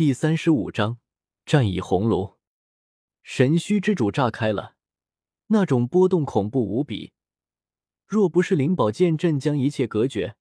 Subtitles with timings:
[0.00, 0.96] 第三十五章
[1.44, 2.38] 战意红炉。
[3.22, 4.76] 神虚之主炸开了，
[5.48, 7.12] 那种波动恐怖无比。
[8.06, 10.36] 若不是灵宝剑阵将一切隔绝，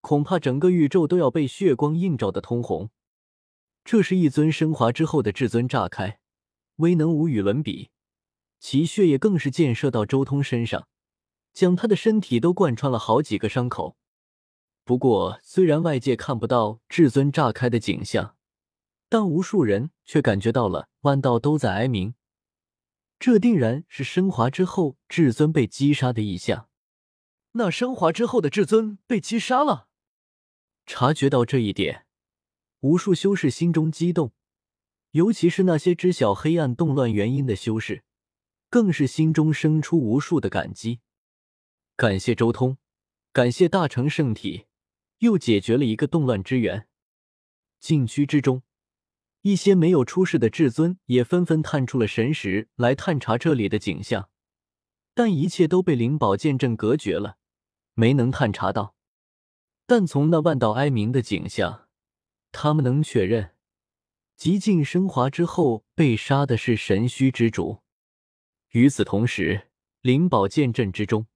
[0.00, 2.90] 恐怕整个宇宙都要被血光映照的通红。
[3.84, 6.20] 这是一尊升华之后的至尊炸开，
[6.76, 7.90] 威能无与伦比，
[8.60, 10.86] 其血液更是溅射到周通身上，
[11.52, 13.96] 将他的身体都贯穿了好几个伤口。
[14.84, 18.36] 不过，虽然外界看不到至尊炸开的景象，
[19.10, 22.14] 但无数人却感觉到了，万道都在哀鸣。
[23.18, 26.70] 这定然是升华之后至尊被击杀的异象。
[27.52, 29.88] 那升华之后的至尊被击杀了。
[30.86, 32.06] 察觉到这一点，
[32.80, 34.32] 无数修士心中激动，
[35.10, 38.04] 尤其是那些知晓黑暗动乱原因的修士，
[38.68, 41.00] 更是心中生出无数的感激。
[41.96, 42.78] 感谢周通，
[43.32, 44.66] 感谢大成圣体，
[45.18, 46.86] 又解决了一个动乱之源。
[47.80, 48.62] 禁区之中。
[49.42, 54.28] 一些没有出世的至尊也纷纷探出了神识来探查这里的景象，
[55.14, 57.38] 但一切都被灵宝剑阵隔绝了，
[57.94, 58.94] 没能探查到。
[59.86, 61.88] 但从那万道哀鸣的景象，
[62.52, 63.54] 他们能确认，
[64.36, 67.80] 极尽升华之后被杀的是神虚之主。
[68.72, 69.68] 与此同时，
[70.02, 71.26] 灵宝剑阵之中，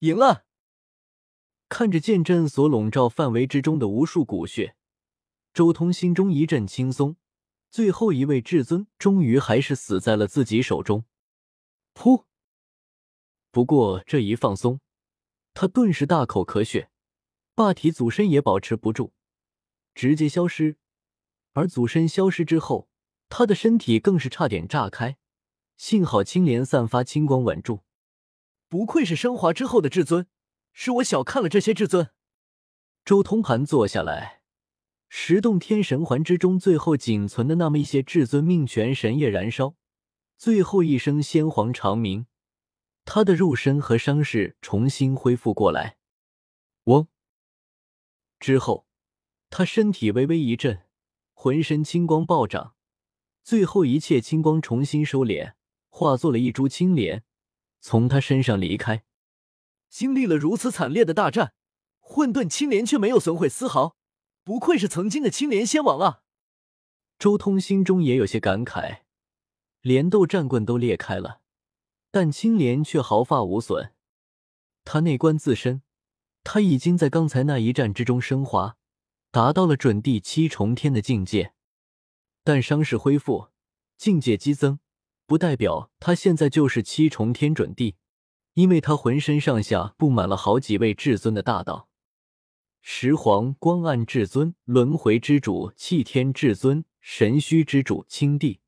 [0.00, 0.44] 赢了。
[1.68, 4.76] 看着剑阵所笼罩范围之中的无数骨血。
[5.52, 7.16] 周通心中一阵轻松，
[7.70, 11.04] 最后一位至尊终于还是死在了自己手中。
[11.94, 12.24] 噗！
[13.50, 14.80] 不过这一放松，
[15.52, 16.90] 他顿时大口咳血，
[17.54, 19.12] 霸体祖身也保持不住，
[19.94, 20.78] 直接消失。
[21.52, 22.88] 而祖身消失之后，
[23.28, 25.18] 他的身体更是差点炸开。
[25.76, 27.82] 幸好青莲散发青光稳住。
[28.68, 30.26] 不愧是升华之后的至尊，
[30.72, 32.10] 是我小看了这些至尊。
[33.04, 34.41] 周通盘坐下来。
[35.14, 39.74] 十洞天神环之中，最后仅存的那么一些至尊命权神液燃烧，
[40.38, 42.24] 最后一声先皇长鸣，
[43.04, 45.98] 他的肉身和伤势重新恢复过来。
[46.84, 47.08] 嗡！
[48.40, 48.86] 之后，
[49.50, 50.86] 他身体微微一震，
[51.34, 52.74] 浑身青光暴涨，
[53.44, 55.52] 最后一切青光重新收敛，
[55.90, 57.22] 化作了一株青莲，
[57.82, 59.04] 从他身上离开。
[59.90, 61.52] 经历了如此惨烈的大战，
[62.00, 63.98] 混沌青莲却没有损毁丝毫。
[64.44, 66.22] 不愧是曾经的青莲仙王啊！
[67.18, 69.02] 周通心中也有些感慨，
[69.80, 71.40] 连斗战棍都裂开了，
[72.10, 73.92] 但青莲却毫发无损。
[74.84, 75.82] 他内观自身，
[76.42, 78.76] 他已经在刚才那一战之中升华，
[79.30, 81.54] 达到了准地七重天的境界。
[82.42, 83.50] 但伤势恢复，
[83.96, 84.80] 境界激增，
[85.24, 87.94] 不代表他现在就是七重天准地，
[88.54, 91.88] 因为他浑身上下布满了好几位至尊的大道。
[92.84, 98.58] 十皇光暗至尊、轮回之主、气天至尊、神虚之主、青帝，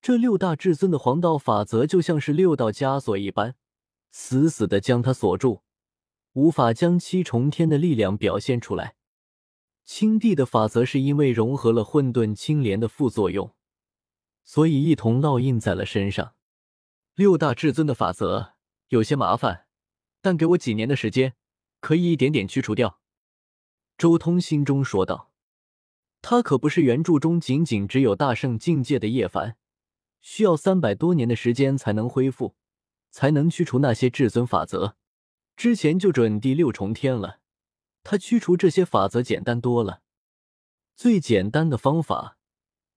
[0.00, 3.56] 这六大至尊的黄道法则就像是六道枷锁一般，
[4.12, 5.64] 死死的将他锁住，
[6.34, 8.94] 无法将七重天的力量表现出来。
[9.84, 13.52] 青帝的法则是因为融合了混沌青莲的副作用，
[14.44, 16.34] 所以一同烙印在了身上。
[17.16, 18.52] 六大至尊的法则
[18.86, 19.66] 有些麻烦，
[20.22, 21.34] 但给我几年的时间，
[21.80, 23.00] 可以一点点驱除掉。
[23.98, 25.30] 周通心中说道
[26.22, 29.56] ：“他可不是原著中仅仅只有大圣境界的叶凡，
[30.20, 32.54] 需要三百多年的时间才能恢复，
[33.10, 34.96] 才能驱除那些至尊法则。
[35.56, 37.40] 之前就准第六重天了，
[38.02, 40.02] 他驱除这些法则简单多了。
[40.96, 42.38] 最简单的方法，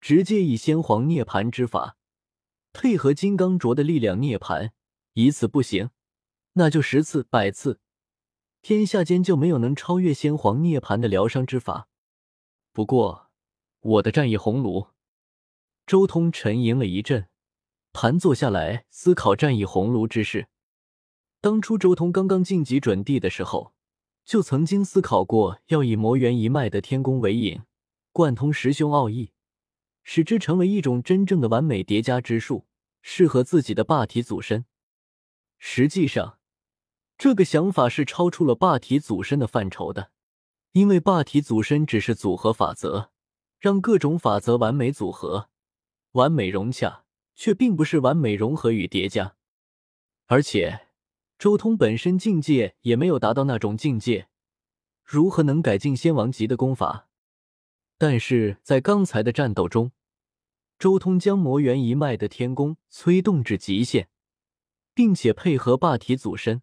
[0.00, 1.98] 直接以先皇涅槃之法，
[2.72, 4.70] 配合金刚镯的力量涅槃，
[5.12, 5.90] 一次不行，
[6.54, 7.80] 那就十次、百次。”
[8.68, 11.86] 天下间就没有能超越先皇涅槃的疗伤之法。
[12.72, 13.30] 不过，
[13.78, 14.88] 我的战意红炉，
[15.86, 17.28] 周通沉吟了一阵，
[17.92, 20.48] 盘坐下来思考战意红炉之事。
[21.40, 23.72] 当初周通刚刚晋级准地的时候，
[24.24, 27.62] 就曾经思考过要以魔元一脉的天宫为引，
[28.10, 29.30] 贯通十兄奥义，
[30.02, 32.66] 使之成为一种真正的完美叠加之术，
[33.00, 34.64] 适合自己的霸体祖身。
[35.56, 36.40] 实际上，
[37.18, 40.10] 这个想法是超出了霸体祖身的范畴的，
[40.72, 43.10] 因为霸体祖身只是组合法则，
[43.58, 45.48] 让各种法则完美组合、
[46.12, 47.04] 完美融洽，
[47.34, 49.36] 却并不是完美融合与叠加。
[50.26, 50.88] 而且，
[51.38, 54.28] 周通本身境界也没有达到那种境界，
[55.02, 57.08] 如何能改进仙王级的功法？
[57.96, 59.92] 但是在刚才的战斗中，
[60.78, 64.10] 周通将魔元一脉的天宫催动至极限，
[64.92, 66.60] 并且配合霸体祖身。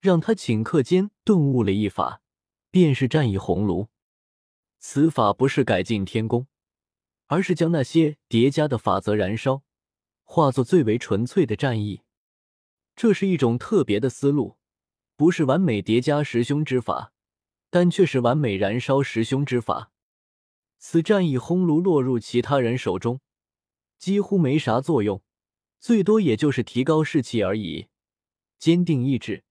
[0.00, 2.22] 让他顷刻间顿悟了一法，
[2.70, 3.88] 便是战意红炉。
[4.78, 6.46] 此法不是改进天宫，
[7.26, 9.62] 而是将那些叠加的法则燃烧，
[10.24, 12.00] 化作最为纯粹的战意。
[12.96, 14.56] 这是一种特别的思路，
[15.16, 17.12] 不是完美叠加十凶之法，
[17.68, 19.92] 但却是完美燃烧十凶之法。
[20.78, 23.20] 此战意烘炉落入其他人手中，
[23.98, 25.22] 几乎没啥作用，
[25.78, 27.88] 最多也就是提高士气而已，
[28.58, 29.44] 坚定意志，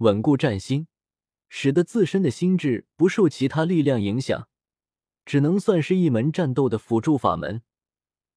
[0.00, 0.86] 稳固战心，
[1.48, 4.48] 使得自身的心智不受其他力量影响，
[5.24, 7.62] 只能算是一门战斗的辅助法门。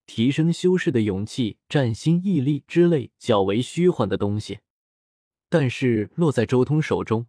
[0.06, 4.60] 提升修士的勇气、战心、毅力之类较为虚幻的东西，
[5.48, 7.27] 但是落在周通手中，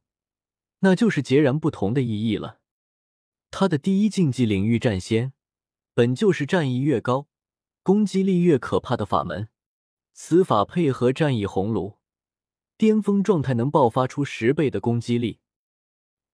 [0.80, 2.58] 那就是截然不同的意义了。
[3.52, 5.32] 他的第一竞技领域战仙，
[5.94, 7.28] 本就是战意越高、
[7.84, 9.48] 攻击力越可怕的法门。
[10.12, 11.98] 此法配合战意红炉，
[12.76, 15.38] 巅峰状态能爆发出十倍的攻击力。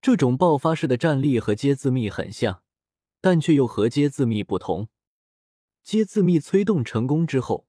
[0.01, 2.63] 这种爆发式的战力和阶自密很像，
[3.21, 4.89] 但却又和阶自密不同。
[5.83, 7.67] 接字密催动成功之后，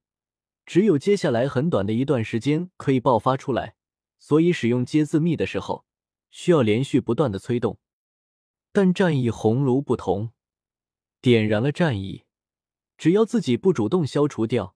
[0.65, 3.75] 只有接下来很短的一段时间可以爆发出来，
[4.19, 5.85] 所以使用接字密的时候
[6.29, 7.79] 需要连续不断的催动。
[8.71, 10.31] 但战意红炉不同，
[11.19, 12.23] 点燃了战意，
[12.97, 14.75] 只要自己不主动消除掉，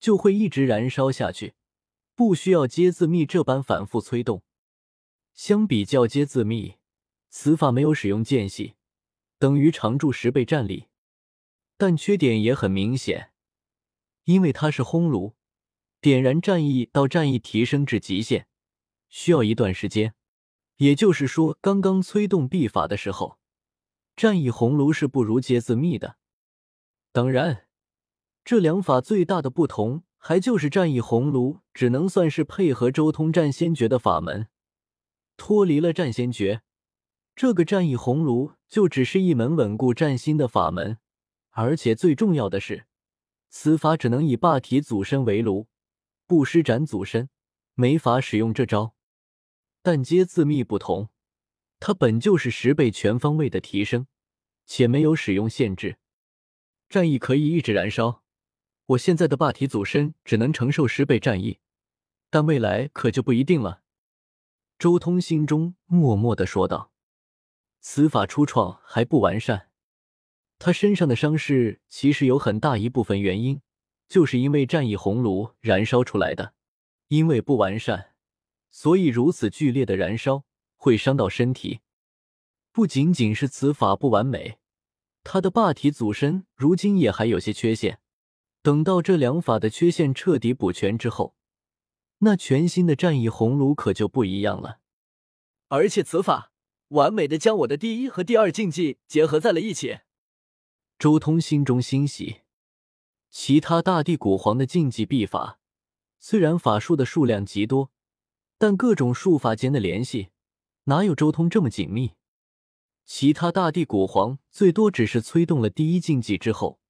[0.00, 1.54] 就会一直燃烧下去，
[2.16, 4.42] 不需要接字密这般反复催动。
[5.34, 6.76] 相比较接字密，
[7.28, 8.74] 此法没有使用间隙，
[9.38, 10.88] 等于常驻十倍战力。
[11.76, 13.32] 但缺点也很明显，
[14.24, 15.34] 因为它是烘炉，
[16.00, 18.48] 点燃战意到战意提升至极限，
[19.10, 20.14] 需要一段时间。
[20.76, 23.38] 也就是说，刚刚催动秘法的时候，
[24.16, 26.16] 战意红炉是不如接字密的。
[27.12, 27.68] 当然，
[28.42, 34.48] 这两法最大的不同，还就是战意红炉只能算是配合周通战仙诀的法门，
[35.36, 36.62] 脱离了战仙诀，
[37.36, 40.98] 这个战意红炉就只是一门稳固战心的法门。
[41.50, 42.86] 而且最重要的是，
[43.50, 45.68] 此法只能以霸体祖身为炉，
[46.26, 47.28] 不施展祖身，
[47.74, 48.96] 没法使用这招。
[49.80, 51.08] 但接字密不同，
[51.78, 54.08] 它本就是十倍全方位的提升，
[54.66, 55.98] 且没有使用限制，
[56.88, 58.24] 战意可以一直燃烧。
[58.86, 61.58] 我现在的霸体祖身只能承受十倍战意，
[62.30, 63.82] 但未来可就不一定了。
[64.78, 66.92] 周通心中默默的说道
[67.80, 69.70] ：“此法初创还不完善。”
[70.58, 73.60] 他身上的伤势其实有很大一部分原因，
[74.08, 76.54] 就是因为战意红炉燃烧出来的。
[77.08, 78.14] 因为不完善，
[78.70, 80.44] 所以如此剧烈的燃烧
[80.76, 81.80] 会伤到身体。
[82.72, 84.58] 不仅仅是此法不完美，
[85.22, 88.00] 他的霸体祖身如今也还有些缺陷。
[88.66, 91.36] 等到这两法的缺陷彻底补全之后，
[92.18, 94.80] 那全新的战意红炉可就不一样了。
[95.68, 96.50] 而且此法
[96.88, 100.00] 完美的将我的第一和第二禁忌结合在了一起。
[100.98, 102.40] 周通心中欣喜，
[103.30, 105.60] 其他大地古皇的禁忌秘法，
[106.18, 107.92] 虽然法术的数量极多，
[108.58, 110.30] 但各种术法间的联系
[110.86, 112.14] 哪有周通这么紧密？
[113.04, 116.80] 其他大地古皇最多只是催动了第一禁忌之后，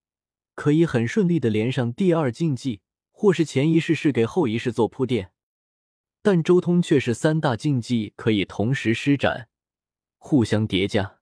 [0.56, 2.80] 可以很顺利的连上第二禁忌，
[3.12, 5.30] 或是前一世是给后一世做铺垫，
[6.22, 9.48] 但周通却是三大禁忌可以同时施展，
[10.16, 11.18] 互相叠加。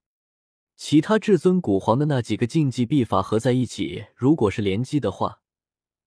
[0.76, 5.40] 其他至尊古皇的那几个禁忌秘法合在一起，如果是联击的话，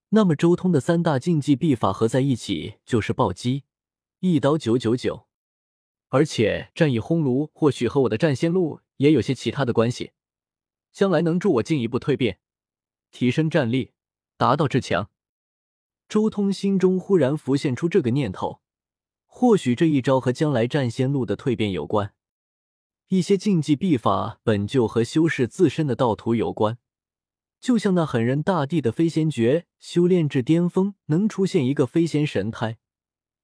[0.10, 3.66] 那么周通的三大禁忌秘法合在一起就是暴击，
[4.22, 5.28] 一刀九九九。
[6.08, 10.14] 而且战役烘炉或许和我的战仙路也有些其他的关系，
[10.94, 12.40] 将来能助我进一步蜕变，
[13.12, 13.92] 提升战力，
[14.38, 15.10] 达到至强。
[16.10, 18.62] 周通心中忽然浮现出这个念头，
[19.26, 22.14] 或许这一招和将来战仙路的蜕变有关。
[23.10, 26.78] 一些禁忌秘法本就和修士自身的道途有关，
[27.60, 32.78] 就像那狠人大帝的飞仙诀，修炼至巅峰能出现一个飞仙神胎，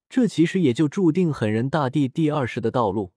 [0.09, 3.12] 这其实也就注定狠人大帝第二世的道路。